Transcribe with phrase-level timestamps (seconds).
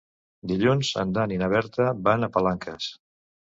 [0.51, 2.91] Dilluns en Dan i na Berta van a Palanques.